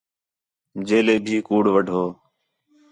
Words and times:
جیلے 0.87 1.15
بھی 1.23 1.35
کُوڑ 1.47 1.63
وڈّھو 1.73 2.03